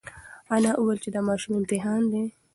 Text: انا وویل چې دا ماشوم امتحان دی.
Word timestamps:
انا 0.55 0.71
وویل 0.77 0.97
چې 1.03 1.09
دا 1.15 1.21
ماشوم 1.27 1.53
امتحان 1.59 2.01
دی. 2.11 2.23